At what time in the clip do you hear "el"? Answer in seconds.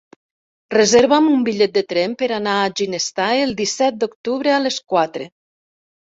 3.43-3.55